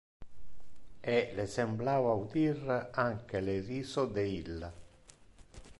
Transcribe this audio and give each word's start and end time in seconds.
E 1.15 1.17
le 1.35 1.45
semblava 1.57 2.09
audir 2.15 2.57
anque 3.07 3.37
le 3.45 3.55
riso 3.69 4.03
de 4.17 4.23
illa. 4.41 4.71